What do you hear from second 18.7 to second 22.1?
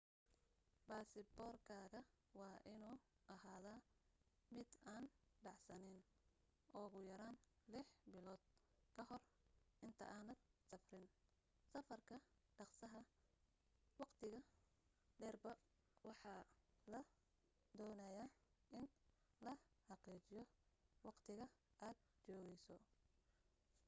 in la xaqiijiyo waqtiga aad